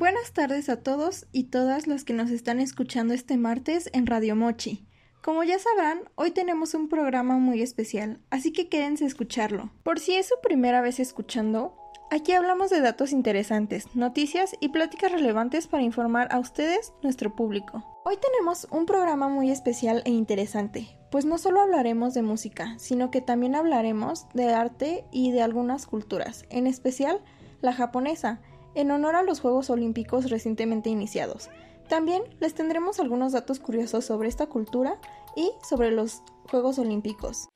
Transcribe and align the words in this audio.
Buenas 0.00 0.32
tardes 0.32 0.70
a 0.70 0.82
todos 0.82 1.26
y 1.30 1.50
todas 1.50 1.86
los 1.86 2.04
que 2.04 2.14
nos 2.14 2.30
están 2.30 2.58
escuchando 2.58 3.12
este 3.12 3.36
martes 3.36 3.90
en 3.92 4.06
Radio 4.06 4.34
Mochi. 4.34 4.88
Como 5.22 5.44
ya 5.44 5.58
sabrán, 5.58 6.04
hoy 6.14 6.30
tenemos 6.30 6.72
un 6.72 6.88
programa 6.88 7.36
muy 7.36 7.60
especial, 7.60 8.18
así 8.30 8.50
que 8.50 8.70
quédense 8.70 9.04
a 9.04 9.08
escucharlo. 9.08 9.70
Por 9.82 9.98
si 9.98 10.14
es 10.14 10.26
su 10.26 10.36
primera 10.42 10.80
vez 10.80 11.00
escuchando, 11.00 11.76
aquí 12.10 12.32
hablamos 12.32 12.70
de 12.70 12.80
datos 12.80 13.12
interesantes, 13.12 13.94
noticias 13.94 14.56
y 14.58 14.70
pláticas 14.70 15.12
relevantes 15.12 15.66
para 15.66 15.82
informar 15.82 16.28
a 16.30 16.38
ustedes, 16.38 16.94
nuestro 17.02 17.36
público. 17.36 17.84
Hoy 18.06 18.16
tenemos 18.16 18.68
un 18.70 18.86
programa 18.86 19.28
muy 19.28 19.50
especial 19.50 20.00
e 20.06 20.10
interesante, 20.12 20.96
pues 21.10 21.26
no 21.26 21.36
solo 21.36 21.60
hablaremos 21.60 22.14
de 22.14 22.22
música, 22.22 22.74
sino 22.78 23.10
que 23.10 23.20
también 23.20 23.54
hablaremos 23.54 24.28
de 24.32 24.54
arte 24.54 25.04
y 25.12 25.30
de 25.30 25.42
algunas 25.42 25.84
culturas, 25.84 26.46
en 26.48 26.66
especial 26.66 27.20
la 27.60 27.74
japonesa, 27.74 28.40
en 28.74 28.90
honor 28.90 29.16
a 29.16 29.22
los 29.22 29.40
Juegos 29.40 29.70
Olímpicos 29.70 30.30
recientemente 30.30 30.90
iniciados. 30.90 31.50
También 31.88 32.22
les 32.38 32.54
tendremos 32.54 33.00
algunos 33.00 33.32
datos 33.32 33.58
curiosos 33.58 34.04
sobre 34.04 34.28
esta 34.28 34.46
cultura 34.46 34.98
y 35.36 35.50
sobre 35.68 35.90
los 35.90 36.22
Juegos 36.48 36.78
Olímpicos. 36.78 37.48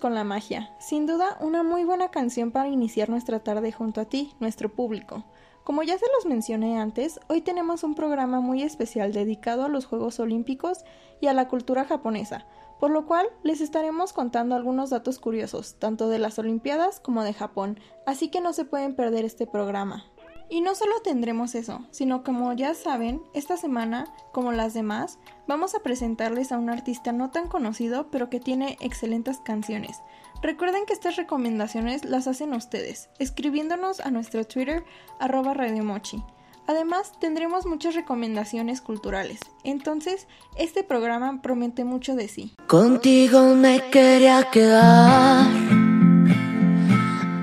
Con 0.00 0.14
la 0.14 0.24
magia. 0.24 0.70
Sin 0.78 1.06
duda, 1.06 1.36
una 1.40 1.62
muy 1.62 1.84
buena 1.84 2.10
canción 2.10 2.50
para 2.50 2.68
iniciar 2.68 3.08
nuestra 3.08 3.40
tarde 3.40 3.72
junto 3.72 4.00
a 4.00 4.04
ti, 4.04 4.34
nuestro 4.40 4.68
público. 4.68 5.24
Como 5.64 5.82
ya 5.82 5.98
se 5.98 6.06
los 6.14 6.26
mencioné 6.26 6.78
antes, 6.78 7.18
hoy 7.28 7.40
tenemos 7.40 7.82
un 7.82 7.94
programa 7.94 8.40
muy 8.40 8.62
especial 8.62 9.12
dedicado 9.12 9.64
a 9.64 9.68
los 9.68 9.86
Juegos 9.86 10.20
Olímpicos 10.20 10.84
y 11.20 11.26
a 11.26 11.32
la 11.32 11.48
cultura 11.48 11.84
japonesa, 11.84 12.46
por 12.78 12.90
lo 12.90 13.06
cual 13.06 13.26
les 13.42 13.60
estaremos 13.60 14.12
contando 14.12 14.54
algunos 14.54 14.90
datos 14.90 15.18
curiosos, 15.18 15.76
tanto 15.78 16.08
de 16.08 16.20
las 16.20 16.38
Olimpiadas 16.38 17.00
como 17.00 17.24
de 17.24 17.32
Japón, 17.32 17.80
así 18.06 18.28
que 18.28 18.40
no 18.40 18.52
se 18.52 18.64
pueden 18.64 18.94
perder 18.94 19.24
este 19.24 19.46
programa. 19.46 20.04
Y 20.48 20.60
no 20.60 20.76
solo 20.76 21.00
tendremos 21.02 21.54
eso, 21.56 21.84
sino 21.90 22.22
como 22.22 22.52
ya 22.52 22.74
saben, 22.74 23.20
esta 23.34 23.56
semana, 23.56 24.06
como 24.32 24.52
las 24.52 24.74
demás, 24.74 25.18
vamos 25.48 25.74
a 25.74 25.80
presentarles 25.80 26.52
a 26.52 26.58
un 26.58 26.70
artista 26.70 27.10
no 27.12 27.30
tan 27.30 27.48
conocido, 27.48 28.08
pero 28.10 28.30
que 28.30 28.38
tiene 28.38 28.76
excelentes 28.80 29.38
canciones. 29.38 30.02
Recuerden 30.42 30.86
que 30.86 30.92
estas 30.92 31.16
recomendaciones 31.16 32.04
las 32.04 32.28
hacen 32.28 32.54
ustedes, 32.54 33.08
escribiéndonos 33.18 34.00
a 34.00 34.10
nuestro 34.10 34.44
Twitter 34.44 34.84
arroba 35.18 35.54
radiomochi. 35.54 36.22
Además, 36.68 37.12
tendremos 37.20 37.64
muchas 37.64 37.94
recomendaciones 37.94 38.80
culturales, 38.80 39.40
entonces 39.64 40.26
este 40.56 40.82
programa 40.84 41.40
promete 41.42 41.84
mucho 41.84 42.14
de 42.16 42.28
sí. 42.28 42.54
Contigo 42.66 43.54
me 43.54 43.88
quería 43.90 44.48
quedar, 44.50 45.46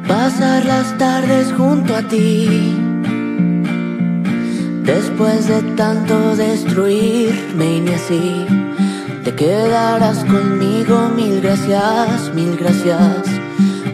pasar 0.07 0.65
las 0.65 0.97
tardes 0.97 1.53
junto 1.53 1.95
a 1.95 2.07
ti. 2.07 2.82
Después 4.83 5.47
de 5.47 5.61
tanto 5.77 6.35
destruirme 6.35 7.77
y 7.77 7.79
ni 7.79 7.93
así, 7.93 8.45
te 9.23 9.33
quedarás 9.33 10.25
conmigo, 10.25 11.09
mil 11.15 11.39
gracias, 11.39 12.33
mil 12.35 12.57
gracias 12.57 13.23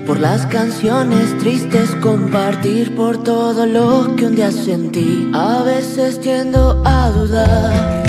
por 0.08 0.20
las 0.20 0.48
canciones 0.48 1.38
tristes, 1.38 1.92
compartir 2.02 2.96
por 2.96 3.22
todo 3.22 3.68
lo 3.68 4.16
que 4.16 4.26
un 4.26 4.36
día 4.36 4.52
sentí. 4.52 5.30
A 5.36 5.62
veces 5.62 6.20
tiendo 6.20 6.82
a 6.84 7.12
dudar 7.12 8.04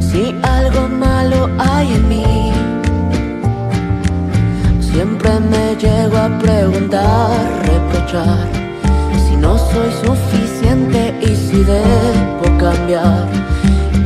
si 0.00 0.34
algo 0.42 0.88
malo 0.88 1.50
hay 1.58 1.92
en 1.92 2.08
mí. 2.08 2.52
Siempre 4.80 5.38
me 5.38 5.76
llego 5.76 6.16
a 6.16 6.38
preguntar, 6.38 7.30
reprochar 7.66 8.67
no 9.40 9.58
soy 9.58 9.90
suficiente 10.04 11.14
y 11.20 11.34
si 11.34 11.64
debo 11.64 12.58
cambiar. 12.58 13.26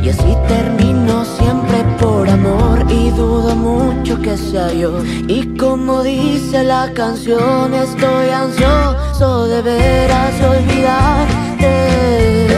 Y 0.01 0.09
así 0.09 0.35
termino 0.47 1.23
siempre 1.23 1.83
por 1.99 2.27
amor 2.29 2.83
y 2.89 3.11
dudo 3.11 3.55
mucho 3.55 4.19
que 4.21 4.35
sea 4.37 4.73
yo. 4.73 5.01
Y 5.27 5.55
como 5.57 6.01
dice 6.03 6.63
la 6.63 6.91
canción, 6.93 7.73
estoy 7.73 8.29
ansioso 8.29 9.47
de 9.47 9.61
veras 9.61 10.33
olvidarte. 10.41 12.52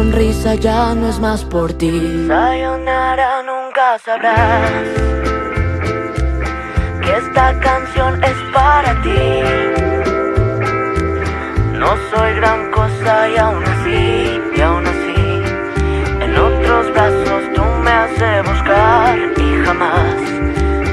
Sonrisa 0.00 0.54
ya 0.54 0.94
no 0.94 1.08
es 1.08 1.18
más 1.20 1.44
por 1.44 1.74
ti. 1.74 1.92
Sayonara, 2.26 3.42
nunca 3.50 3.86
sabrás 4.06 4.86
que 7.02 7.10
esta 7.22 7.46
canción 7.66 8.12
es 8.30 8.38
para 8.54 8.90
ti. 9.04 9.24
No 11.82 11.90
soy 12.10 12.30
gran 12.40 12.60
cosa 12.70 13.12
y 13.28 13.36
aún 13.36 13.64
así, 13.74 14.40
y 14.56 14.60
aún 14.68 14.86
así, 14.94 15.22
en 16.24 16.32
otros 16.48 16.82
brazos 16.94 17.42
tú 17.54 17.64
me 17.84 17.92
haces 18.02 18.38
buscar 18.50 19.18
y 19.44 19.48
jamás 19.66 20.18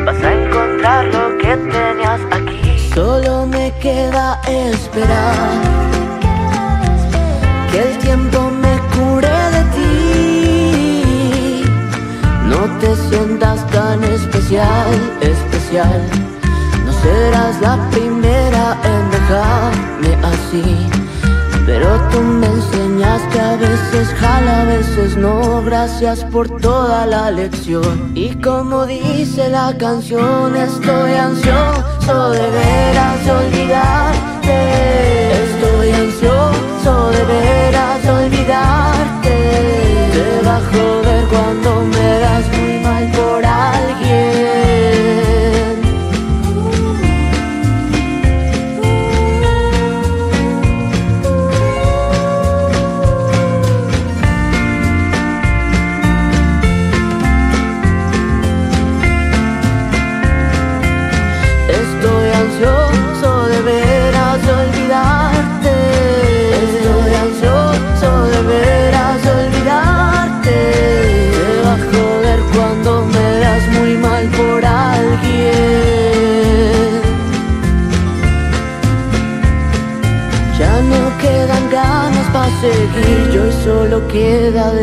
vas 0.06 0.22
a 0.28 0.34
encontrar 0.42 1.06
lo 1.16 1.26
que 1.42 1.52
tenías 1.76 2.22
aquí. 2.38 2.62
Solo 2.94 3.46
me 3.46 3.72
queda 3.80 4.42
esperar 4.48 5.88
que 7.72 7.80
el 7.82 7.98
tiempo 8.00 8.47
me 8.98 9.04
cure 9.04 9.28
de 9.28 9.64
ti. 9.76 11.64
No 12.46 12.62
te 12.80 12.96
sientas 13.10 13.66
tan 13.68 14.04
especial, 14.04 14.88
especial. 15.22 16.02
No 16.86 16.92
serás 16.94 17.62
la 17.62 17.78
primera 17.92 18.78
en 18.84 19.12
dejarme 19.12 20.12
así. 20.26 20.88
Pero 21.66 21.88
tú 22.12 22.22
me 22.22 22.48
enseñaste 22.48 23.40
a 23.42 23.58
veces 23.58 24.14
jala, 24.18 24.62
a 24.62 24.66
veces 24.66 25.18
no. 25.18 25.62
Gracias 25.64 26.24
por 26.24 26.48
toda 26.62 27.06
la 27.06 27.30
lección. 27.30 28.14
Y 28.16 28.36
como 28.36 28.86
dice 28.86 29.50
la 29.50 29.76
canción, 29.78 30.56
estoy 30.56 31.12
ansioso 31.14 32.30
de 32.30 32.50
veras 32.52 33.28
olvidarte. 33.28 34.58
Estoy 35.44 35.92
ansioso 35.92 37.10
de 37.12 37.26
veras 37.26 37.87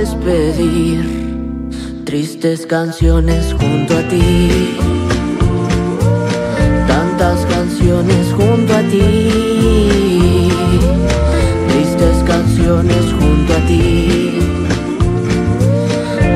despedir. 0.04 1.02
Tristes 2.04 2.66
canciones 2.66 3.54
junto 3.54 3.96
a 3.96 4.02
ti 4.08 4.76
tantas 6.86 7.46
canciones 7.46 8.24
junto 8.36 8.74
a 8.74 8.82
ti, 8.92 10.50
tristes 11.68 12.16
canciones 12.26 13.04
junto 13.18 13.52
a 13.54 13.60
ti, 13.66 14.38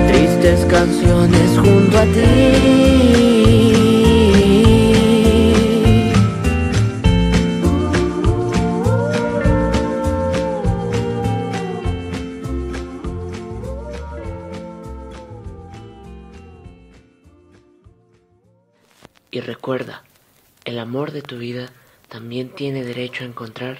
tristes 0.09 0.65
canciones 0.65 1.49
junto 1.59 1.99
a 1.99 2.05
ti. 2.15 2.98
Tu 21.23 21.39
vida 21.39 21.71
también 22.09 22.55
tiene 22.55 22.85
derecho 22.85 23.25
a 23.25 23.27
encontrar 23.27 23.79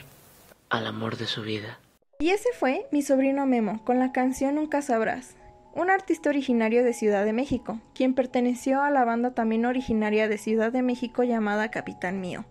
al 0.71 0.87
amor 0.87 1.17
de 1.17 1.27
su 1.27 1.43
vida. 1.43 1.79
Y 2.21 2.31
ese 2.31 2.49
fue 2.59 2.87
mi 2.91 3.03
sobrino 3.03 3.47
Memo 3.47 3.85
con 3.85 3.99
la 3.99 4.13
canción 4.13 4.57
Nunca 4.57 4.83
Sabrás, 4.83 5.37
un 5.75 5.91
artista 5.91 6.31
originario 6.31 6.83
de 6.83 6.93
Ciudad 6.93 7.25
de 7.25 7.33
México, 7.33 7.81
quien 7.95 8.15
perteneció 8.15 8.83
a 8.83 8.91
la 8.91 9.05
banda 9.05 9.35
también 9.35 9.65
originaria 9.65 10.29
de 10.29 10.37
Ciudad 10.37 10.73
de 10.73 10.83
México 10.83 11.23
llamada 11.23 11.71
Capitán 11.71 12.21
Mío, 12.21 12.45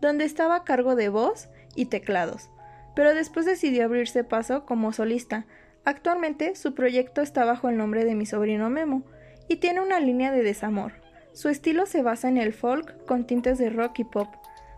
donde 0.00 0.24
estaba 0.24 0.56
a 0.56 0.64
cargo 0.64 0.94
de 0.94 1.08
voz 1.08 1.48
y 1.74 1.86
teclados, 1.86 2.50
pero 2.94 3.14
después 3.14 3.46
decidió 3.46 3.84
abrirse 3.84 4.22
paso 4.24 4.64
como 4.64 4.92
solista. 4.92 5.46
Actualmente 5.84 6.54
su 6.54 6.74
proyecto 6.74 7.20
está 7.20 7.44
bajo 7.44 7.68
el 7.68 7.76
nombre 7.76 8.04
de 8.04 8.14
mi 8.14 8.26
sobrino 8.26 8.70
Memo 8.70 9.02
y 9.48 9.56
tiene 9.56 9.80
una 9.80 9.98
línea 9.98 10.30
de 10.30 10.42
desamor. 10.42 10.92
Su 11.38 11.48
estilo 11.48 11.86
se 11.86 12.02
basa 12.02 12.28
en 12.28 12.36
el 12.36 12.52
folk 12.52 13.06
con 13.06 13.24
tintes 13.24 13.58
de 13.58 13.70
rock 13.70 14.00
y 14.00 14.04
pop. 14.04 14.26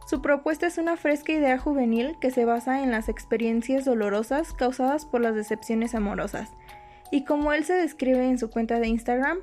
Su 0.07 0.21
propuesta 0.21 0.67
es 0.67 0.76
una 0.76 0.99
fresca 0.99 1.33
idea 1.33 1.57
juvenil 1.57 2.17
que 2.21 2.31
se 2.31 2.45
basa 2.45 2.83
en 2.83 2.90
las 2.90 3.09
experiencias 3.09 3.87
dolorosas 3.87 4.52
causadas 4.52 5.07
por 5.07 5.23
las 5.23 5.35
decepciones 5.35 5.95
amorosas. 5.95 6.50
Y 7.11 7.25
como 7.25 7.55
él 7.55 7.64
se 7.64 7.73
describe 7.73 8.29
en 8.29 8.38
su 8.38 8.50
cuenta 8.50 8.79
de 8.79 8.88
Instagram, 8.88 9.38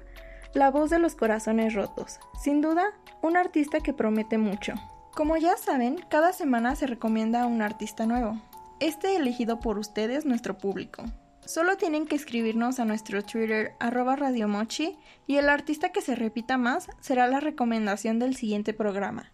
la 0.54 0.70
voz 0.70 0.92
de 0.92 1.00
los 1.00 1.16
corazones 1.16 1.74
rotos. 1.74 2.20
Sin 2.40 2.62
duda, 2.62 2.86
un 3.24 3.36
artista 3.36 3.80
que 3.80 3.94
promete 3.94 4.38
mucho. 4.38 4.76
Como 5.16 5.38
ya 5.38 5.58
saben, 5.58 5.96
cada 6.12 6.34
semana 6.34 6.76
se 6.76 6.86
recomienda 6.86 7.48
un 7.48 7.64
artista 7.64 8.06
nuevo. 8.06 8.40
Este 8.80 9.16
elegido 9.16 9.60
por 9.60 9.80
ustedes, 9.80 10.24
nuestro 10.28 10.60
público. 10.60 11.04
Solo 11.48 11.78
tienen 11.78 12.08
que 12.08 12.18
escribirnos 12.18 12.78
a 12.78 12.84
nuestro 12.84 13.24
Twitter 13.24 13.72
arroba 13.80 14.18
radiomochi 14.18 14.98
y 15.28 15.38
el 15.38 15.48
artista 15.48 15.94
que 15.94 16.02
se 16.02 16.14
repita 16.14 16.58
más 16.58 16.90
será 17.00 17.26
la 17.28 17.40
recomendación 17.40 18.20
del 18.20 18.36
siguiente 18.36 18.74
programa. 18.74 19.32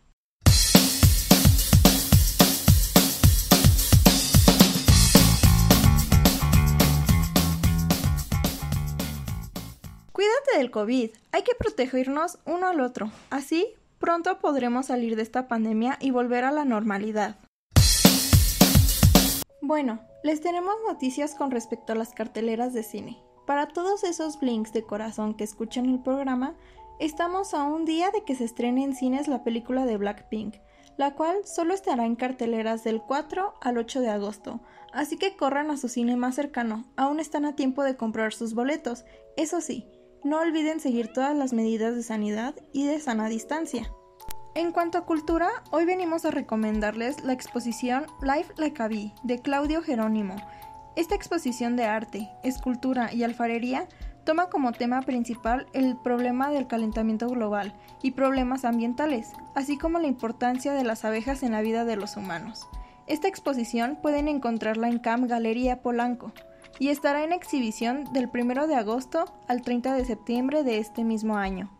Cuídate 10.11 10.57
del 10.57 10.69
COVID, 10.69 11.09
hay 11.31 11.41
que 11.41 11.55
protegernos 11.57 12.37
uno 12.45 12.67
al 12.67 12.79
otro, 12.79 13.11
así 13.31 13.73
pronto 13.97 14.37
podremos 14.37 14.85
salir 14.85 15.15
de 15.15 15.23
esta 15.23 15.47
pandemia 15.47 15.97
y 15.99 16.11
volver 16.11 16.43
a 16.43 16.51
la 16.51 16.63
normalidad. 16.63 17.37
Bueno, 19.65 20.01
les 20.23 20.41
tenemos 20.41 20.75
noticias 20.85 21.35
con 21.35 21.49
respecto 21.49 21.93
a 21.93 21.95
las 21.95 22.13
carteleras 22.13 22.73
de 22.73 22.83
cine. 22.83 23.23
Para 23.47 23.69
todos 23.69 24.03
esos 24.03 24.37
blinks 24.37 24.73
de 24.73 24.83
corazón 24.83 25.35
que 25.35 25.45
escuchan 25.45 25.85
el 25.85 26.03
programa, 26.03 26.57
estamos 26.99 27.53
a 27.53 27.63
un 27.63 27.85
día 27.85 28.11
de 28.11 28.25
que 28.25 28.35
se 28.35 28.43
estrene 28.43 28.83
en 28.83 28.93
cines 28.93 29.29
la 29.29 29.45
película 29.45 29.85
de 29.85 29.95
Blackpink, 29.95 30.55
la 30.97 31.15
cual 31.15 31.45
solo 31.45 31.73
estará 31.73 32.05
en 32.05 32.17
carteleras 32.17 32.83
del 32.83 33.01
4 33.03 33.53
al 33.61 33.77
8 33.77 34.01
de 34.01 34.09
agosto, 34.09 34.59
así 34.91 35.15
que 35.15 35.37
corran 35.37 35.71
a 35.71 35.77
su 35.77 35.87
cine 35.87 36.17
más 36.17 36.35
cercano, 36.35 36.83
aún 36.97 37.21
están 37.21 37.45
a 37.45 37.55
tiempo 37.55 37.83
de 37.83 37.95
comprar 37.95 38.33
sus 38.33 38.55
boletos, 38.55 39.05
eso 39.37 39.61
sí, 39.61 39.87
no 40.25 40.39
olviden 40.39 40.81
seguir 40.81 41.13
todas 41.13 41.37
las 41.37 41.53
medidas 41.53 41.95
de 41.95 42.03
sanidad 42.03 42.53
y 42.73 42.85
de 42.85 42.99
sana 42.99 43.29
distancia. 43.29 43.89
En 44.55 44.71
cuanto 44.71 44.99
a 44.99 45.05
cultura, 45.05 45.49
hoy 45.71 45.85
venimos 45.85 46.25
a 46.25 46.31
recomendarles 46.31 47.23
la 47.23 47.33
exposición 47.33 48.05
Life 48.21 48.53
Like 48.57 48.83
a 48.83 48.87
Bee 48.87 49.11
de 49.23 49.39
Claudio 49.39 49.81
Jerónimo. 49.81 50.35
Esta 50.95 51.15
exposición 51.15 51.75
de 51.75 51.85
arte, 51.85 52.29
escultura 52.43 53.11
y 53.11 53.23
alfarería 53.23 53.87
toma 54.25 54.51
como 54.51 54.71
tema 54.71 55.01
principal 55.01 55.65
el 55.73 55.97
problema 55.97 56.51
del 56.51 56.67
calentamiento 56.67 57.29
global 57.29 57.73
y 58.03 58.11
problemas 58.11 58.63
ambientales, 58.63 59.31
así 59.55 59.79
como 59.79 59.97
la 59.97 60.05
importancia 60.05 60.73
de 60.73 60.83
las 60.83 61.03
abejas 61.03 61.41
en 61.41 61.53
la 61.53 61.61
vida 61.61 61.83
de 61.83 61.95
los 61.95 62.15
humanos. 62.15 62.67
Esta 63.07 63.27
exposición 63.27 63.97
pueden 64.03 64.27
encontrarla 64.27 64.87
en 64.87 64.99
Camp 64.99 65.27
Galería 65.27 65.81
Polanco 65.81 66.31
y 66.77 66.89
estará 66.89 67.23
en 67.23 67.33
exhibición 67.33 68.03
del 68.13 68.29
1 68.31 68.67
de 68.67 68.75
agosto 68.75 69.25
al 69.47 69.63
30 69.63 69.95
de 69.95 70.05
septiembre 70.05 70.63
de 70.63 70.77
este 70.77 71.03
mismo 71.03 71.37
año. 71.37 71.71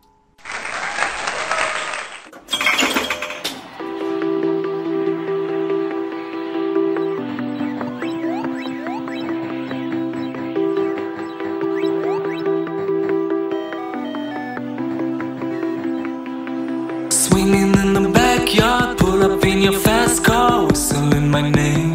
in 19.44 19.60
your 19.60 19.72
fast 19.72 20.24
car, 20.24 20.66
whistling 20.66 21.30
my 21.30 21.48
name. 21.50 21.93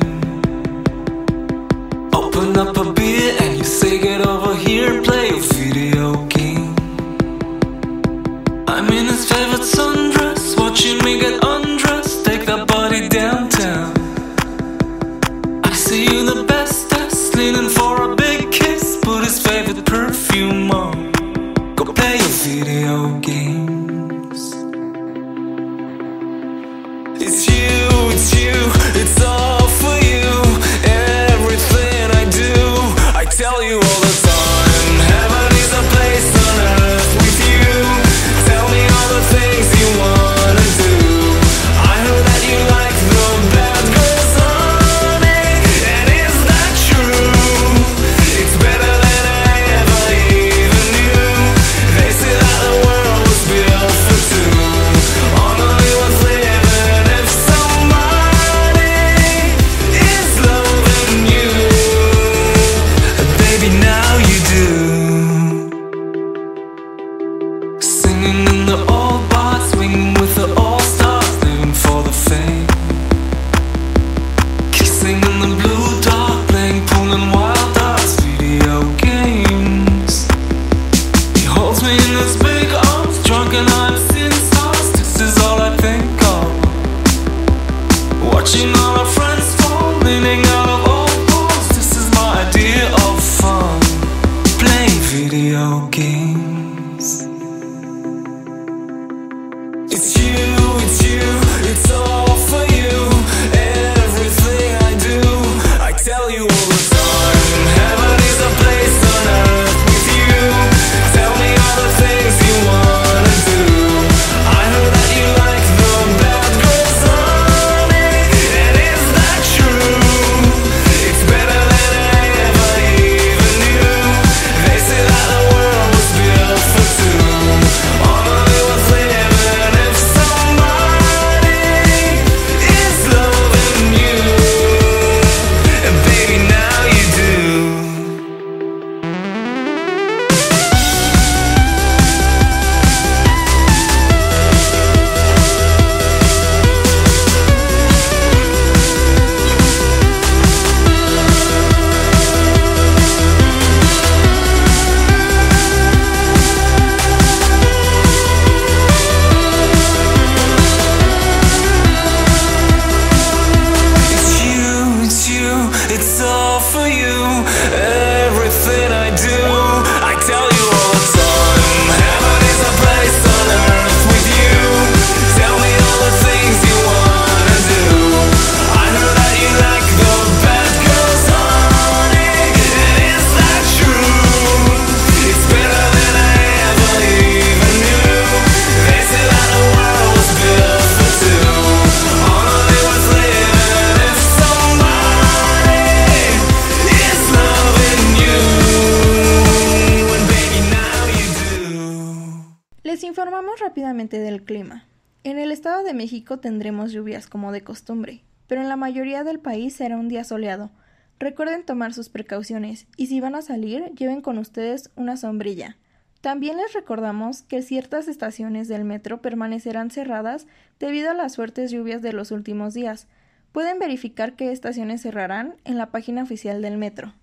Del 204.18 204.44
clima. 204.44 204.86
En 205.24 205.38
el 205.38 205.52
Estado 205.52 205.84
de 205.84 205.94
México 205.94 206.40
tendremos 206.40 206.92
lluvias 206.92 207.28
como 207.28 207.52
de 207.52 207.62
costumbre, 207.62 208.24
pero 208.48 208.62
en 208.62 208.70
la 208.70 208.78
mayoría 208.78 209.24
del 209.24 209.40
país 209.40 209.76
será 209.76 209.98
un 209.98 210.08
día 210.08 210.24
soleado. 210.24 210.72
Recuerden 211.20 211.66
tomar 211.66 211.94
sus 211.94 212.10
precauciones 212.10 212.88
y 212.98 213.08
si 213.08 213.20
van 213.20 213.36
a 213.36 213.42
salir, 213.42 213.92
lleven 213.94 214.22
con 214.22 214.38
ustedes 214.38 214.90
una 214.96 215.18
sombrilla. 215.18 215.78
También 216.22 216.58
les 216.58 216.74
recordamos 216.74 217.44
que 217.44 217.62
ciertas 217.62 218.08
estaciones 218.08 218.68
del 218.68 218.86
metro 218.86 219.22
permanecerán 219.22 219.92
cerradas 219.92 220.48
debido 220.80 221.12
a 221.12 221.14
las 221.14 221.36
fuertes 221.36 221.72
lluvias 221.72 222.02
de 222.02 222.14
los 222.14 222.32
últimos 222.32 222.74
días. 222.74 223.08
Pueden 223.52 223.80
verificar 223.80 224.36
qué 224.36 224.52
estaciones 224.52 225.02
cerrarán 225.02 225.56
en 225.64 225.78
la 225.78 225.92
página 225.92 226.24
oficial 226.24 226.62
del 226.62 226.78
metro. 226.78 227.14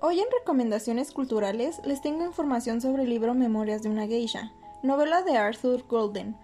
Hoy 0.00 0.20
en 0.20 0.26
Recomendaciones 0.40 1.10
Culturales 1.10 1.80
les 1.84 2.02
tengo 2.02 2.24
información 2.24 2.80
sobre 2.80 3.04
el 3.04 3.10
libro 3.10 3.34
Memorias 3.34 3.82
de 3.82 3.88
una 3.88 4.06
Geisha, 4.06 4.52
novela 4.86 5.22
de 5.22 5.36
Arthur 5.36 5.84
Golden, 5.88 6.36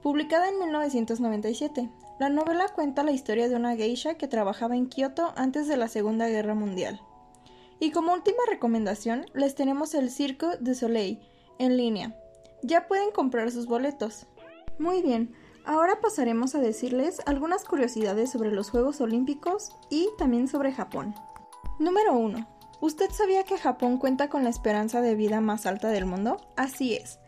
publicada 0.00 0.48
en 0.48 0.58
1997. 0.60 1.90
La 2.20 2.28
novela 2.28 2.68
cuenta 2.68 3.02
la 3.02 3.10
historia 3.10 3.48
de 3.48 3.56
una 3.56 3.74
geisha 3.76 4.14
que 4.14 4.28
trabajaba 4.28 4.76
en 4.76 4.88
Kioto 4.88 5.32
antes 5.36 5.66
de 5.66 5.76
la 5.76 5.88
Segunda 5.88 6.28
Guerra 6.28 6.54
Mundial. 6.54 7.00
Y 7.80 7.90
como 7.90 8.12
última 8.12 8.38
recomendación, 8.48 9.26
les 9.34 9.54
tenemos 9.54 9.94
el 9.94 10.10
Circo 10.10 10.56
de 10.58 10.74
Soleil 10.74 11.20
en 11.58 11.76
línea. 11.76 12.16
Ya 12.62 12.86
pueden 12.86 13.10
comprar 13.10 13.50
sus 13.50 13.66
boletos. 13.66 14.26
Muy 14.78 15.02
bien, 15.02 15.34
ahora 15.64 16.00
pasaremos 16.00 16.54
a 16.54 16.60
decirles 16.60 17.20
algunas 17.26 17.64
curiosidades 17.64 18.30
sobre 18.30 18.52
los 18.52 18.70
Juegos 18.70 19.00
Olímpicos 19.00 19.72
y 19.90 20.08
también 20.16 20.46
sobre 20.46 20.72
Japón. 20.72 21.14
Número 21.78 22.14
1. 22.14 22.46
¿Usted 22.82 23.10
sabía 23.10 23.42
que 23.44 23.58
Japón 23.58 23.98
cuenta 23.98 24.28
con 24.28 24.44
la 24.44 24.50
esperanza 24.50 25.00
de 25.00 25.14
vida 25.14 25.40
más 25.40 25.66
alta 25.66 25.88
del 25.88 26.06
mundo? 26.06 26.36
Así 26.56 26.94
es. 26.94 27.18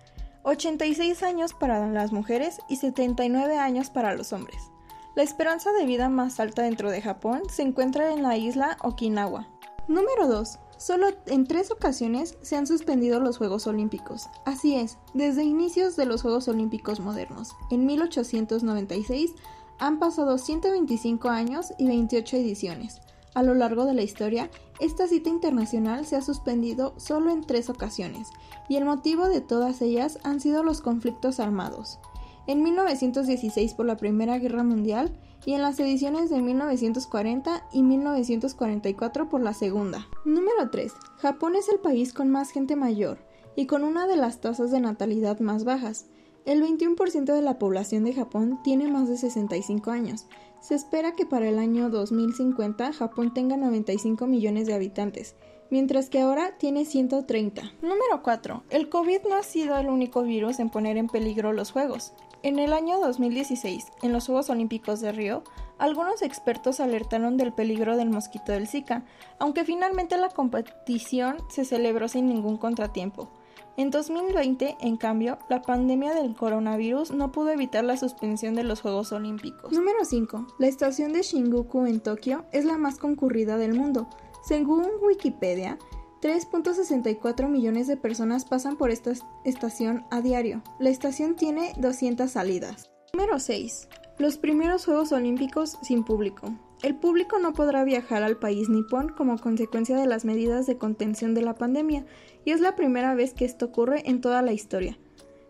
86 0.44 1.22
años 1.22 1.54
para 1.54 1.86
las 1.88 2.12
mujeres 2.12 2.60
y 2.68 2.76
79 2.76 3.58
años 3.58 3.90
para 3.90 4.14
los 4.14 4.32
hombres. 4.32 4.70
La 5.14 5.22
esperanza 5.22 5.72
de 5.72 5.86
vida 5.86 6.08
más 6.08 6.40
alta 6.40 6.62
dentro 6.62 6.90
de 6.90 7.02
Japón 7.02 7.42
se 7.48 7.62
encuentra 7.62 8.12
en 8.12 8.22
la 8.22 8.36
isla 8.36 8.76
Okinawa. 8.82 9.48
Número 9.86 10.26
2. 10.26 10.58
Solo 10.78 11.08
en 11.26 11.46
tres 11.46 11.70
ocasiones 11.70 12.36
se 12.42 12.56
han 12.56 12.66
suspendido 12.66 13.20
los 13.20 13.38
Juegos 13.38 13.66
Olímpicos. 13.66 14.28
Así 14.44 14.74
es, 14.74 14.98
desde 15.14 15.44
inicios 15.44 15.94
de 15.94 16.06
los 16.06 16.22
Juegos 16.22 16.48
Olímpicos 16.48 16.98
modernos, 16.98 17.54
en 17.70 17.86
1896, 17.86 19.34
han 19.78 19.98
pasado 19.98 20.38
125 20.38 21.28
años 21.28 21.72
y 21.78 21.86
28 21.86 22.36
ediciones. 22.38 23.00
A 23.34 23.42
lo 23.42 23.54
largo 23.54 23.86
de 23.86 23.94
la 23.94 24.02
historia, 24.02 24.50
esta 24.78 25.06
cita 25.06 25.30
internacional 25.30 26.04
se 26.06 26.16
ha 26.16 26.22
suspendido 26.22 26.94
solo 26.98 27.30
en 27.30 27.42
tres 27.42 27.70
ocasiones, 27.70 28.28
y 28.68 28.76
el 28.76 28.84
motivo 28.84 29.28
de 29.28 29.40
todas 29.40 29.80
ellas 29.80 30.18
han 30.22 30.40
sido 30.40 30.62
los 30.62 30.80
conflictos 30.80 31.40
armados. 31.40 31.98
En 32.46 32.62
1916 32.62 33.74
por 33.74 33.86
la 33.86 33.96
Primera 33.96 34.38
Guerra 34.38 34.64
Mundial 34.64 35.16
y 35.46 35.54
en 35.54 35.62
las 35.62 35.78
ediciones 35.78 36.28
de 36.28 36.42
1940 36.42 37.68
y 37.72 37.82
1944 37.82 39.28
por 39.28 39.40
la 39.40 39.54
Segunda. 39.54 40.06
Número 40.24 40.70
3. 40.70 40.92
Japón 41.18 41.56
es 41.56 41.68
el 41.68 41.78
país 41.78 42.12
con 42.12 42.30
más 42.30 42.50
gente 42.50 42.76
mayor 42.76 43.18
y 43.56 43.66
con 43.66 43.84
una 43.84 44.06
de 44.06 44.16
las 44.16 44.40
tasas 44.40 44.70
de 44.70 44.80
natalidad 44.80 45.40
más 45.40 45.64
bajas. 45.64 46.06
El 46.44 46.62
21% 46.62 47.32
de 47.32 47.42
la 47.42 47.58
población 47.58 48.04
de 48.04 48.14
Japón 48.14 48.58
tiene 48.64 48.88
más 48.88 49.08
de 49.08 49.16
65 49.16 49.90
años. 49.90 50.26
Se 50.62 50.76
espera 50.76 51.10
que 51.16 51.26
para 51.26 51.48
el 51.48 51.58
año 51.58 51.90
2050 51.90 52.92
Japón 52.92 53.34
tenga 53.34 53.56
95 53.56 54.28
millones 54.28 54.68
de 54.68 54.74
habitantes, 54.74 55.34
mientras 55.70 56.08
que 56.08 56.20
ahora 56.20 56.56
tiene 56.56 56.84
130. 56.84 57.62
Número 57.82 58.22
4. 58.22 58.62
El 58.70 58.88
COVID 58.88 59.22
no 59.28 59.34
ha 59.34 59.42
sido 59.42 59.76
el 59.76 59.88
único 59.88 60.22
virus 60.22 60.60
en 60.60 60.70
poner 60.70 60.98
en 60.98 61.08
peligro 61.08 61.52
los 61.52 61.72
Juegos. 61.72 62.12
En 62.44 62.60
el 62.60 62.72
año 62.74 63.00
2016, 63.00 63.86
en 64.02 64.12
los 64.12 64.26
Juegos 64.26 64.50
Olímpicos 64.50 65.00
de 65.00 65.10
Río, 65.10 65.42
algunos 65.78 66.22
expertos 66.22 66.78
alertaron 66.78 67.36
del 67.36 67.52
peligro 67.52 67.96
del 67.96 68.10
mosquito 68.10 68.52
del 68.52 68.68
Zika, 68.68 69.04
aunque 69.40 69.64
finalmente 69.64 70.16
la 70.16 70.28
competición 70.28 71.38
se 71.48 71.64
celebró 71.64 72.06
sin 72.06 72.28
ningún 72.28 72.56
contratiempo. 72.56 73.32
En 73.78 73.90
2020, 73.90 74.76
en 74.80 74.96
cambio, 74.98 75.38
la 75.48 75.62
pandemia 75.62 76.14
del 76.14 76.34
coronavirus 76.34 77.12
no 77.12 77.32
pudo 77.32 77.50
evitar 77.50 77.82
la 77.84 77.96
suspensión 77.96 78.54
de 78.54 78.64
los 78.64 78.82
Juegos 78.82 79.12
Olímpicos. 79.12 79.72
Número 79.72 80.04
5. 80.04 80.46
La 80.58 80.66
estación 80.66 81.14
de 81.14 81.22
Shinjuku 81.22 81.86
en 81.86 82.00
Tokio 82.00 82.44
es 82.52 82.66
la 82.66 82.76
más 82.76 82.98
concurrida 82.98 83.56
del 83.56 83.72
mundo. 83.72 84.10
Según 84.44 84.88
Wikipedia, 85.00 85.78
3.64 86.20 87.48
millones 87.48 87.86
de 87.86 87.96
personas 87.96 88.44
pasan 88.44 88.76
por 88.76 88.90
esta 88.90 89.12
estación 89.44 90.04
a 90.10 90.20
diario. 90.20 90.62
La 90.78 90.90
estación 90.90 91.34
tiene 91.34 91.72
200 91.78 92.30
salidas. 92.30 92.90
Número 93.14 93.38
6. 93.38 93.88
Los 94.18 94.36
primeros 94.36 94.84
Juegos 94.84 95.12
Olímpicos 95.12 95.78
sin 95.82 96.04
público. 96.04 96.52
El 96.82 96.96
público 96.96 97.38
no 97.38 97.52
podrá 97.52 97.84
viajar 97.84 98.24
al 98.24 98.36
país 98.36 98.68
nipón 98.68 99.08
como 99.10 99.38
consecuencia 99.38 99.96
de 99.96 100.06
las 100.06 100.24
medidas 100.24 100.66
de 100.66 100.78
contención 100.78 101.32
de 101.32 101.42
la 101.42 101.54
pandemia, 101.54 102.04
y 102.44 102.50
es 102.50 102.60
la 102.60 102.74
primera 102.74 103.14
vez 103.14 103.34
que 103.34 103.44
esto 103.44 103.66
ocurre 103.66 104.02
en 104.08 104.20
toda 104.20 104.42
la 104.42 104.52
historia. 104.52 104.98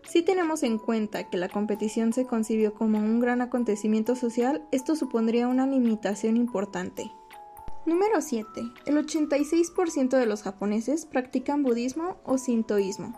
Si 0.07 0.21
tenemos 0.23 0.63
en 0.63 0.79
cuenta 0.79 1.31
que 1.31 1.39
la 1.39 1.49
competición 1.49 2.13
se 2.13 2.27
concibió 2.27 2.75
como 2.75 2.99
un 2.99 3.19
gran 3.19 3.41
acontecimiento 3.41 4.15
social, 4.15 4.63
esto 4.73 4.95
supondría 4.95 5.49
una 5.49 5.67
limitación 5.67 6.37
importante. 6.37 7.11
Número 7.87 8.21
7. 8.21 8.47
El 8.85 8.97
86% 8.97 10.11
de 10.11 10.27
los 10.27 10.43
japoneses 10.43 11.07
practican 11.07 11.63
budismo 11.63 12.19
o 12.25 12.37
sintoísmo. 12.37 13.15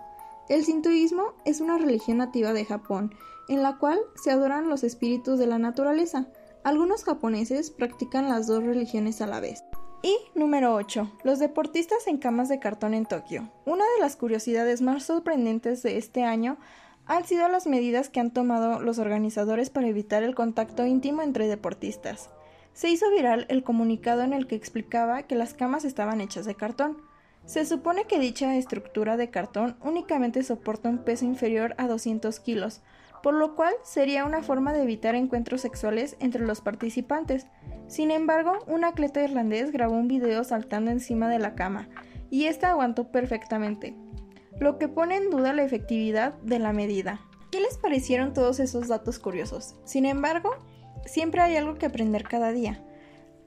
El 0.48 0.64
sintoísmo 0.64 1.34
es 1.44 1.60
una 1.60 1.78
religión 1.78 2.18
nativa 2.18 2.52
de 2.52 2.64
Japón, 2.64 3.12
en 3.48 3.62
la 3.62 3.78
cual 3.78 3.98
se 4.22 4.30
adoran 4.30 4.68
los 4.68 4.84
espíritus 4.84 5.38
de 5.38 5.46
la 5.46 5.58
naturaleza, 5.58 6.28
algunos 6.64 7.04
japoneses 7.04 7.70
practican 7.70 8.28
las 8.28 8.46
dos 8.46 8.64
religiones 8.64 9.20
a 9.20 9.26
la 9.26 9.38
vez. 9.38 9.62
Y 10.02 10.16
número 10.34 10.74
8. 10.74 11.12
Los 11.22 11.38
deportistas 11.38 12.06
en 12.06 12.18
camas 12.18 12.48
de 12.48 12.58
cartón 12.58 12.94
en 12.94 13.06
Tokio. 13.06 13.50
Una 13.64 13.84
de 13.84 14.00
las 14.00 14.16
curiosidades 14.16 14.82
más 14.82 15.04
sorprendentes 15.04 15.82
de 15.82 15.98
este 15.98 16.24
año 16.24 16.58
han 17.06 17.24
sido 17.26 17.48
las 17.48 17.66
medidas 17.66 18.08
que 18.08 18.20
han 18.20 18.32
tomado 18.32 18.80
los 18.80 18.98
organizadores 18.98 19.68
para 19.68 19.88
evitar 19.88 20.22
el 20.22 20.34
contacto 20.34 20.86
íntimo 20.86 21.20
entre 21.22 21.48
deportistas. 21.48 22.30
Se 22.72 22.88
hizo 22.88 23.10
viral 23.10 23.46
el 23.50 23.62
comunicado 23.62 24.22
en 24.22 24.32
el 24.32 24.46
que 24.46 24.56
explicaba 24.56 25.24
que 25.24 25.36
las 25.36 25.54
camas 25.54 25.84
estaban 25.84 26.20
hechas 26.20 26.46
de 26.46 26.54
cartón. 26.54 26.96
Se 27.44 27.66
supone 27.66 28.04
que 28.04 28.18
dicha 28.18 28.56
estructura 28.56 29.18
de 29.18 29.28
cartón 29.28 29.76
únicamente 29.82 30.42
soporta 30.42 30.88
un 30.88 30.98
peso 30.98 31.26
inferior 31.26 31.74
a 31.76 31.86
200 31.86 32.40
kilos, 32.40 32.80
por 33.24 33.32
lo 33.32 33.54
cual 33.54 33.72
sería 33.82 34.26
una 34.26 34.42
forma 34.42 34.74
de 34.74 34.82
evitar 34.82 35.14
encuentros 35.14 35.62
sexuales 35.62 36.14
entre 36.20 36.44
los 36.44 36.60
participantes. 36.60 37.46
Sin 37.86 38.10
embargo, 38.10 38.58
un 38.66 38.84
atleta 38.84 39.24
irlandés 39.24 39.72
grabó 39.72 39.94
un 39.94 40.08
video 40.08 40.44
saltando 40.44 40.90
encima 40.90 41.30
de 41.30 41.38
la 41.38 41.54
cama, 41.54 41.88
y 42.28 42.44
ésta 42.44 42.68
aguantó 42.68 43.10
perfectamente, 43.10 43.96
lo 44.60 44.76
que 44.76 44.88
pone 44.88 45.16
en 45.16 45.30
duda 45.30 45.54
la 45.54 45.64
efectividad 45.64 46.34
de 46.42 46.58
la 46.58 46.74
medida. 46.74 47.22
¿Qué 47.50 47.60
les 47.60 47.78
parecieron 47.78 48.34
todos 48.34 48.60
esos 48.60 48.88
datos 48.88 49.18
curiosos? 49.18 49.74
Sin 49.86 50.04
embargo, 50.04 50.50
siempre 51.06 51.40
hay 51.40 51.56
algo 51.56 51.76
que 51.76 51.86
aprender 51.86 52.24
cada 52.24 52.52
día. 52.52 52.84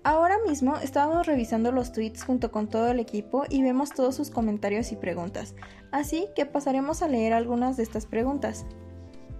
Ahora 0.03 0.37
mismo 0.47 0.77
estábamos 0.77 1.27
revisando 1.27 1.71
los 1.71 1.91
tweets 1.91 2.23
junto 2.23 2.51
con 2.51 2.67
todo 2.67 2.89
el 2.89 2.99
equipo 2.99 3.43
y 3.47 3.61
vemos 3.61 3.91
todos 3.91 4.15
sus 4.15 4.31
comentarios 4.31 4.91
y 4.91 4.95
preguntas, 4.95 5.53
así 5.91 6.29
que 6.35 6.47
pasaremos 6.47 7.03
a 7.03 7.07
leer 7.07 7.33
algunas 7.33 7.77
de 7.77 7.83
estas 7.83 8.07
preguntas. 8.07 8.65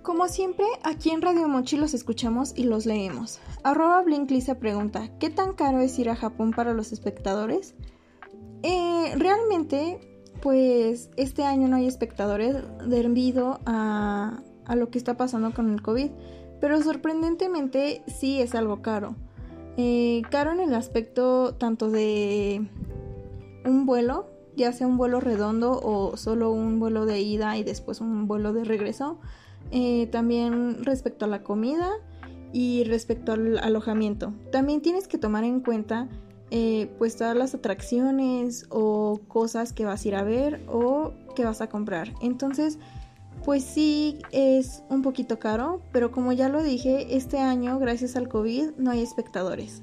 Como 0.08 0.30
siempre, 0.30 0.65
aquí 0.84 1.10
en 1.10 1.22
Radio 1.22 1.50
Mochi 1.50 1.76
los 1.76 1.93
escuchamos 1.93 2.54
y 2.56 2.63
los 2.63 2.86
leemos. 2.86 3.41
Arroba 3.63 4.02
Blinklisa 4.04 4.58
pregunta, 4.58 5.10
¿qué 5.20 5.30
tan 5.30 5.52
caro 5.52 5.82
es 5.82 6.00
ir 6.00 6.10
a 6.10 6.15
Japón 6.15 6.52
para 6.52 6.74
los 6.74 6.93
espectadores? 6.93 7.76
Eh, 8.63 9.13
realmente, 9.17 10.00
pues 10.41 11.10
este 11.17 11.43
año 11.43 11.67
no 11.67 11.76
hay 11.76 11.88
espectadores 11.88 12.56
debido 12.88 13.60
a, 13.65 14.39
lo 14.74 14.89
que 14.89 14.98
está 14.98 15.17
pasando 15.17 15.54
con 15.54 15.74
el 15.74 15.82
COVID, 15.82 16.10
pero 16.62 16.82
sorprendentemente 16.82 18.02
sí 18.08 18.39
es 18.39 18.56
algo 18.56 18.82
caro. 18.82 19.13
Eh, 19.76 20.22
caro 20.32 20.54
en 20.54 20.62
el 20.62 20.74
aspecto 20.74 21.56
tanto 21.56 21.89
de 21.89 22.65
un 23.65 23.86
vuelo, 23.86 24.30
ya 24.56 24.72
sea 24.72 24.88
un 24.88 24.96
vuelo 24.96 25.20
redondo 25.20 25.78
o 25.84 26.15
solo 26.15 26.50
un 26.50 26.80
vuelo 26.80 27.06
de 27.06 27.20
ida 27.20 27.58
y 27.58 27.65
después 27.65 28.00
un 28.00 28.26
vuelo 28.26 28.54
de 28.54 28.63
regreso 28.63 29.20
eh, 29.71 30.08
también 30.08 30.84
respecto 30.84 31.25
a 31.25 31.27
la 31.27 31.43
comida 31.43 31.89
y 32.53 32.84
respecto 32.86 33.34
al 33.34 33.58
alojamiento. 33.58 34.34
También 34.51 34.82
tienes 34.82 35.08
que 35.08 35.17
tomar 35.17 35.43
en 35.43 35.60
cuenta 35.60 36.08
eh, 36.49 36.89
pues 36.97 37.17
todas 37.17 37.36
las 37.36 37.53
atracciones 37.53 38.65
o 38.69 39.19
cosas 39.27 39.73
que 39.73 39.84
vas 39.84 40.06
a 40.06 40.08
ir 40.08 40.15
a 40.15 40.23
ver 40.23 40.62
o 40.67 41.13
que 41.36 41.43
vas 41.43 41.60
a 41.62 41.67
comprar. 41.67 42.13
Entonces, 42.21 42.80
pues 43.43 43.63
sí 43.63 44.19
es 44.32 44.84
un 44.89 45.01
poquito 45.01 45.39
caro, 45.39 45.82
pero 45.91 46.12
como 46.12 46.32
ya 46.32 46.49
lo 46.49 46.63
dije, 46.63 47.15
este 47.17 47.39
año, 47.39 47.80
gracias 47.80 48.15
al 48.15 48.30
COVID, 48.30 48.71
no 48.77 48.91
hay 48.91 49.01
espectadores. 49.01 49.82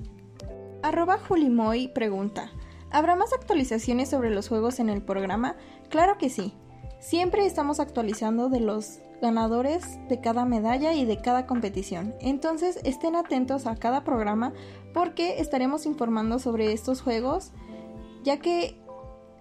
Arroba 0.83 1.18
Julimoy 1.18 1.88
pregunta, 1.88 2.51
¿habrá 2.90 3.14
más 3.16 3.33
actualizaciones 3.33 4.09
sobre 4.09 4.31
los 4.31 4.49
juegos 4.49 4.81
en 4.81 4.88
el 4.88 5.03
programa? 5.03 5.57
Claro 5.88 6.18
que 6.18 6.31
sí. 6.31 6.55
Siempre 7.01 7.44
estamos 7.44 7.81
actualizando 7.81 8.49
de 8.49 8.61
los 8.61 9.01
ganadores 9.20 9.98
de 10.09 10.20
cada 10.20 10.44
medalla 10.44 10.92
y 10.92 11.05
de 11.05 11.18
cada 11.18 11.46
competición. 11.46 12.14
Entonces 12.20 12.81
estén 12.85 13.16
atentos 13.16 13.66
a 13.66 13.77
cada 13.77 14.05
programa 14.05 14.53
porque 14.92 15.40
estaremos 15.40 15.87
informando 15.87 16.38
sobre 16.38 16.72
estos 16.72 17.00
juegos 17.00 17.53
ya 18.24 18.38
que 18.38 18.81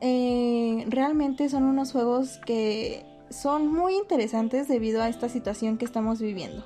eh, 0.02 0.86
realmente 0.90 1.50
son 1.50 1.64
unos 1.64 1.92
juegos 1.92 2.40
que 2.46 3.06
son 3.30 3.72
muy 3.72 3.96
interesantes 3.96 4.68
debido 4.68 5.02
a 5.02 5.10
esta 5.10 5.30
situación 5.30 5.78
que 5.78 5.86
estamos 5.86 6.20
viviendo. 6.20 6.66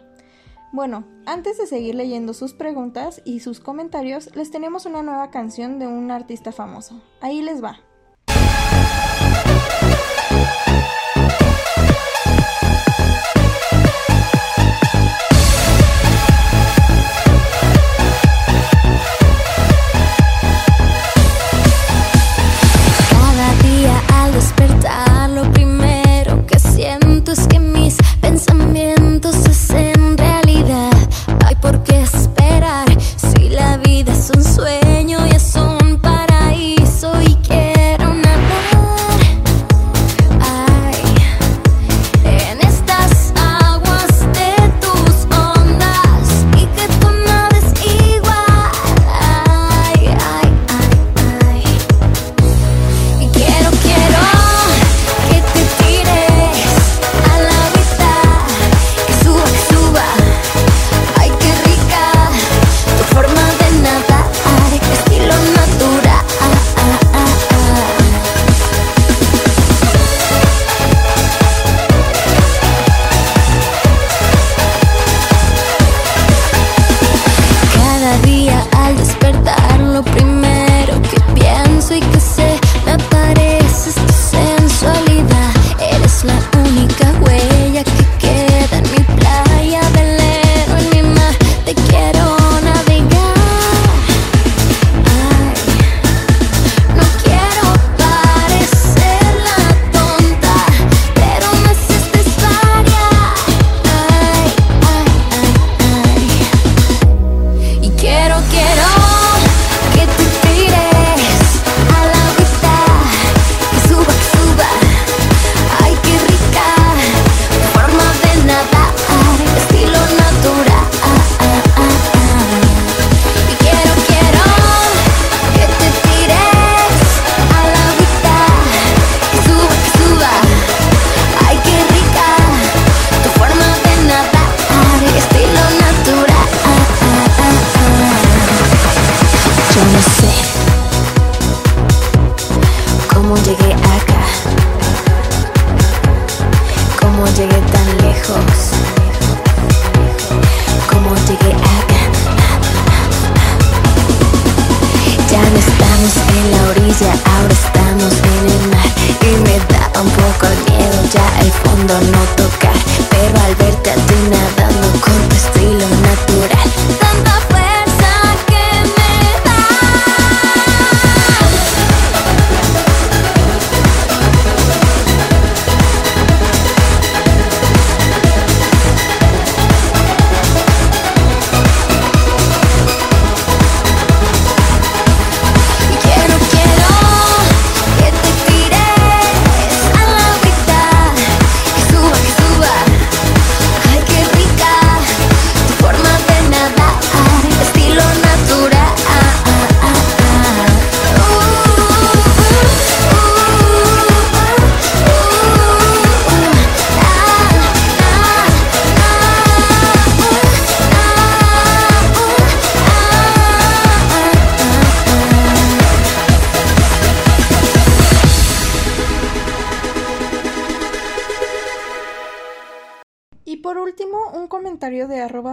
Bueno, 0.73 1.05
antes 1.25 1.57
de 1.57 1.65
seguir 1.65 1.95
leyendo 1.95 2.33
sus 2.33 2.53
preguntas 2.53 3.21
y 3.23 3.39
sus 3.39 3.61
comentarios, 3.61 4.35
les 4.35 4.51
tenemos 4.51 4.85
una 4.85 5.01
nueva 5.01 5.31
canción 5.31 5.79
de 5.79 5.87
un 5.87 6.11
artista 6.11 6.51
famoso. 6.51 7.01
Ahí 7.21 7.41
les 7.41 7.63
va. 7.63 7.79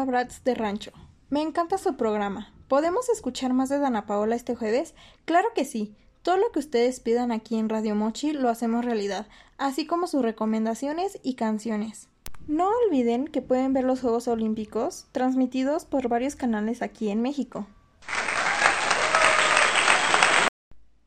Arroba 0.04 0.20
brats 0.20 0.44
de 0.44 0.54
rancho. 0.54 0.92
Me 1.30 1.40
encanta 1.42 1.78
su 1.78 1.96
programa. 1.96 2.52
¿Podemos 2.68 3.08
escuchar 3.08 3.52
más 3.52 3.68
de 3.68 3.78
Dana 3.78 4.06
Paola 4.06 4.36
este 4.36 4.54
jueves? 4.54 4.94
Claro 5.24 5.48
que 5.54 5.64
sí. 5.64 5.96
Todo 6.22 6.36
lo 6.36 6.52
que 6.52 6.58
ustedes 6.58 7.00
pidan 7.00 7.32
aquí 7.32 7.56
en 7.56 7.68
Radio 7.68 7.94
Mochi 7.94 8.32
lo 8.32 8.48
hacemos 8.48 8.84
realidad, 8.84 9.26
así 9.58 9.86
como 9.86 10.06
sus 10.06 10.22
recomendaciones 10.22 11.18
y 11.22 11.34
canciones. 11.34 12.08
No 12.46 12.68
olviden 12.86 13.26
que 13.26 13.42
pueden 13.42 13.72
ver 13.72 13.84
los 13.84 14.00
Juegos 14.00 14.28
Olímpicos 14.28 15.06
transmitidos 15.12 15.84
por 15.84 16.08
varios 16.08 16.36
canales 16.36 16.82
aquí 16.82 17.10
en 17.10 17.20
México. 17.20 17.66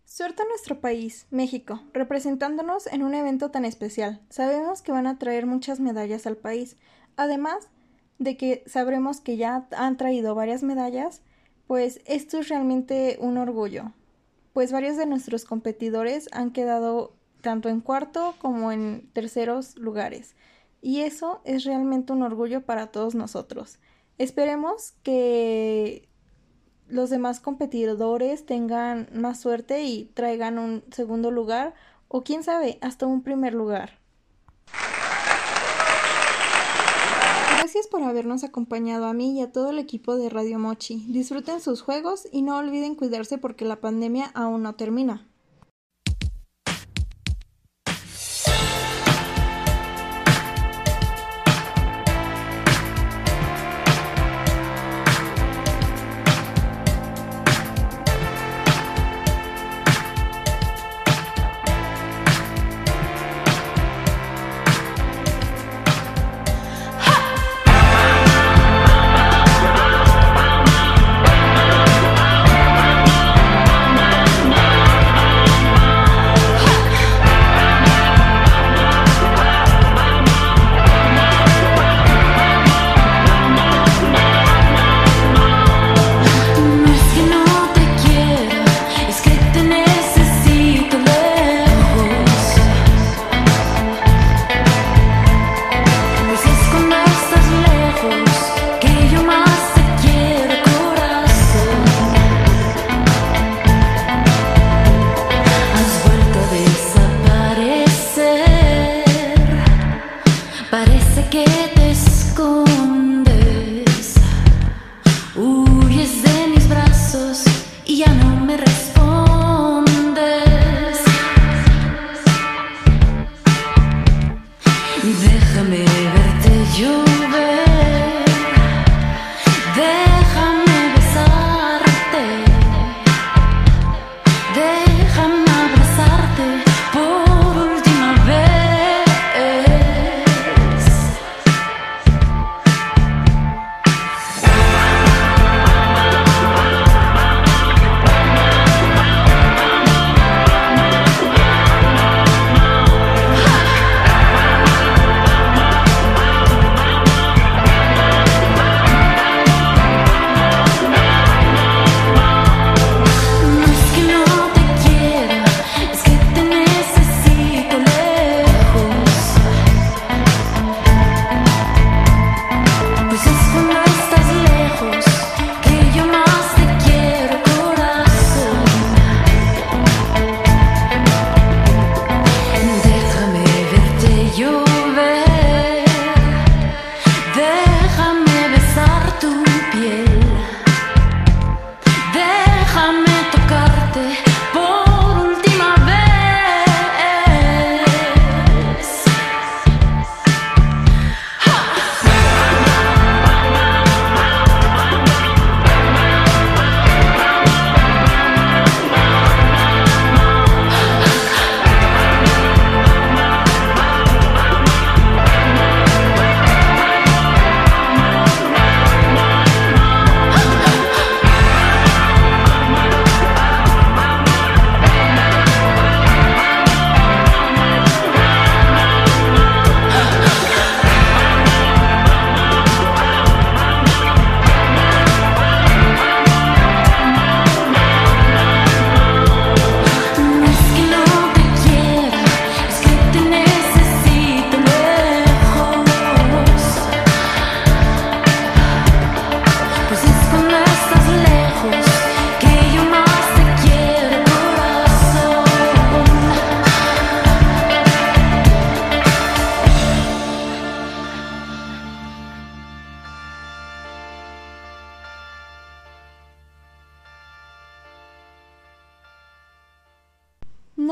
Suerte 0.06 0.42
a 0.42 0.48
nuestro 0.48 0.82
país, 0.82 1.28
México, 1.30 1.82
representándonos 1.94 2.88
en 2.88 3.04
un 3.04 3.14
evento 3.14 3.52
tan 3.52 3.66
especial. 3.66 4.22
Sabemos 4.30 4.82
que 4.82 4.92
van 4.92 5.06
a 5.06 5.20
traer 5.20 5.46
muchas 5.46 5.80
medallas 5.80 6.26
al 6.26 6.38
país. 6.38 6.78
Además, 7.16 7.70
de 8.20 8.38
que 8.38 8.64
sabremos 8.66 9.22
que 9.22 9.38
ya 9.38 9.68
han 9.72 9.98
traído 9.98 10.36
varias 10.36 10.64
medallas, 10.64 11.22
pues 11.68 12.02
esto 12.06 12.40
es 12.40 12.50
realmente 12.50 13.18
un 13.20 13.38
orgullo, 13.38 13.92
pues 14.54 14.72
varios 14.72 14.98
de 14.98 15.06
nuestros 15.06 15.46
competidores 15.46 16.30
han 16.32 16.52
quedado 16.52 17.14
tanto 17.42 17.70
en 17.70 17.82
cuarto 17.82 18.36
como 18.40 18.72
en 18.72 19.10
terceros 19.14 19.78
lugares, 19.78 20.36
y 20.82 21.02
eso 21.02 21.42
es 21.44 21.64
realmente 21.64 22.14
un 22.14 22.24
orgullo 22.24 22.66
para 22.66 22.88
todos 22.88 23.16
nosotros. 23.16 23.80
Esperemos 24.18 24.94
que 25.04 26.08
los 26.88 27.10
demás 27.10 27.40
competidores 27.40 28.46
tengan 28.46 29.10
más 29.14 29.40
suerte 29.40 29.84
y 29.84 30.06
traigan 30.14 30.58
un 30.58 30.84
segundo 30.92 31.32
lugar 31.32 31.74
o 32.08 32.24
quién 32.24 32.44
sabe, 32.44 32.78
hasta 32.82 33.06
un 33.06 33.22
primer 33.22 33.54
lugar. 33.54 34.00
Por 37.92 38.04
habernos 38.04 38.44
acompañado 38.44 39.06
a 39.06 39.14
mí 39.14 39.38
y 39.38 39.42
a 39.42 39.52
todo 39.52 39.70
el 39.70 39.80
equipo 39.80 40.18
de 40.18 40.30
Radio 40.30 40.60
Mochi. 40.60 41.06
Disfruten 41.08 41.62
sus 41.62 41.82
juegos 41.82 42.28
y 42.32 42.42
no 42.42 42.58
olviden 42.58 42.96
cuidarse 42.96 43.38
porque 43.38 43.66
la 43.66 43.78
pandemia 43.78 44.32
aún 44.34 44.64
no 44.64 44.76
termina. 44.76 45.26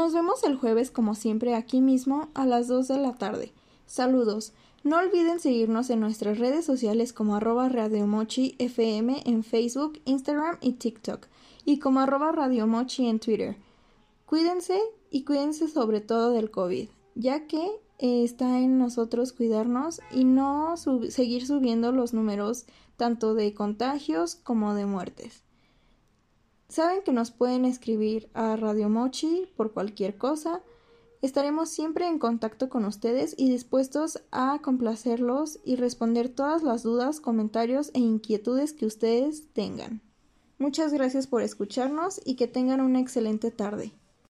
Nos 0.05 0.13
vemos 0.13 0.43
el 0.43 0.55
jueves 0.55 0.91
como 0.91 1.15
siempre 1.15 1.55
aquí 1.55 1.81
mismo 1.81 2.29
a 2.35 2.45
las 2.45 2.67
2 2.67 2.89
de 2.89 2.99
la 2.99 3.15
tarde. 3.15 3.51
Saludos. 3.87 4.53
No 4.83 4.99
olviden 4.99 5.39
seguirnos 5.39 5.89
en 5.89 5.99
nuestras 5.99 6.37
redes 6.37 6.63
sociales 6.63 7.11
como 7.11 7.35
arroba 7.35 7.69
radiomochi 7.69 8.55
fm 8.59 9.23
en 9.25 9.43
Facebook, 9.43 9.99
Instagram 10.05 10.57
y 10.61 10.73
TikTok 10.73 11.25
y 11.65 11.79
como 11.79 12.01
arroba 12.01 12.31
radiomochi 12.31 13.07
en 13.07 13.19
Twitter. 13.19 13.57
Cuídense 14.27 14.79
y 15.09 15.23
cuídense 15.23 15.67
sobre 15.67 16.01
todo 16.01 16.29
del 16.29 16.51
COVID, 16.51 16.87
ya 17.15 17.47
que 17.47 17.65
eh, 17.97 18.23
está 18.23 18.59
en 18.59 18.77
nosotros 18.77 19.33
cuidarnos 19.33 20.01
y 20.11 20.23
no 20.23 20.75
seguir 20.77 21.47
subiendo 21.47 21.91
los 21.91 22.13
números 22.13 22.67
tanto 22.95 23.33
de 23.33 23.55
contagios 23.55 24.35
como 24.35 24.75
de 24.75 24.85
muertes. 24.85 25.44
Saben 26.67 27.03
que 27.03 27.11
nos 27.11 27.31
pueden 27.31 27.63
escribir 27.65 28.29
a 28.33 28.55
Radio 28.55 28.89
Mochi 28.89 29.47
por 29.55 29.73
cualquier 29.73 30.17
cosa. 30.17 30.61
Estaremos 31.21 31.69
siempre 31.69 32.07
en 32.07 32.19
contacto 32.19 32.69
con 32.69 32.85
ustedes 32.85 33.35
y 33.37 33.49
dispuestos 33.49 34.21
a 34.31 34.59
complacerlos 34.61 35.59
y 35.63 35.75
responder 35.75 36.29
todas 36.29 36.63
las 36.63 36.83
dudas, 36.83 37.19
comentarios 37.19 37.91
e 37.93 37.99
inquietudes 37.99 38.73
que 38.73 38.85
ustedes 38.85 39.51
tengan. 39.53 40.01
Muchas 40.57 40.93
gracias 40.93 41.27
por 41.27 41.41
escucharnos 41.41 42.21
y 42.25 42.35
que 42.35 42.47
tengan 42.47 42.81
una 42.81 42.99
excelente 42.99 43.51
tarde. 43.51 43.93